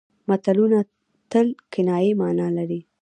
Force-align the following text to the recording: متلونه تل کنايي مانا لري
متلونه 0.29 0.79
تل 1.31 1.47
کنايي 1.73 2.11
مانا 2.21 2.47
لري 2.57 2.79